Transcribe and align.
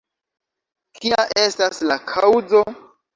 Kia 0.99 1.19
estas 1.41 1.83
la 1.91 1.99
kaŭzo? 2.13 2.63